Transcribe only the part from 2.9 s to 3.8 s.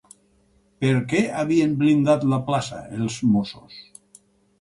els Mossos?